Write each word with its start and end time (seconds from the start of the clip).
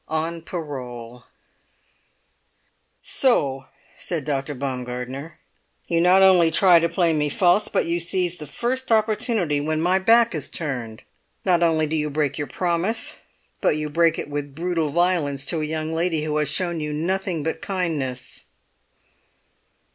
ON 0.07 0.41
PAROLE 0.41 1.25
"So," 3.03 3.67
said 3.99 4.25
Dr. 4.25 4.55
Baumgartner, 4.55 5.37
"you 5.87 6.01
not 6.01 6.23
only 6.23 6.49
try 6.49 6.79
to 6.79 6.89
play 6.89 7.13
me 7.13 7.29
false, 7.29 7.67
but 7.67 7.85
you 7.85 7.99
seize 7.99 8.37
the 8.37 8.47
first 8.47 8.91
opportunity 8.91 9.61
when 9.61 9.79
my 9.79 9.99
back 9.99 10.33
is 10.33 10.49
turned! 10.49 11.03
Not 11.45 11.61
only 11.61 11.85
do 11.85 11.95
you 11.95 12.09
break 12.09 12.39
your 12.39 12.47
promise, 12.47 13.17
but 13.61 13.77
you 13.77 13.91
break 13.91 14.17
it 14.17 14.27
with 14.27 14.55
brutal 14.55 14.89
violence 14.89 15.45
to 15.45 15.61
a 15.61 15.65
young 15.65 15.93
lady 15.93 16.23
who 16.23 16.35
has 16.37 16.49
shown 16.49 16.79
you 16.79 16.93
nothing 16.93 17.43
but 17.43 17.61
kindness!" 17.61 18.45